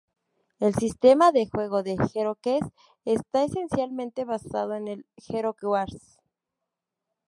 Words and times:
El 0.59 0.73
sistema 0.73 1.31
de 1.31 1.45
juego 1.47 1.83
de 1.83 1.93
"HeroQuest" 1.95 2.75
está 3.05 3.43
esencialmente 3.43 4.25
basado 4.25 4.73
en 4.73 4.87
el 4.87 4.99
de 5.05 5.37
"Hero 5.37 5.55
Wars". 5.61 6.19